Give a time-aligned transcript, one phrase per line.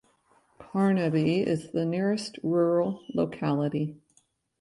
[0.59, 4.01] Kharnavy is the nearest rural locality.